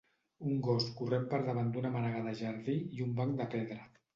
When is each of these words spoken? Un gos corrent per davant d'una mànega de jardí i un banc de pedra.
Un 0.51 0.55
gos 0.67 0.87
corrent 1.01 1.27
per 1.35 1.41
davant 1.49 1.69
d'una 1.75 1.93
mànega 1.99 2.25
de 2.29 2.35
jardí 2.43 2.79
i 2.99 3.07
un 3.07 3.17
banc 3.21 3.39
de 3.45 3.49
pedra. 3.57 3.79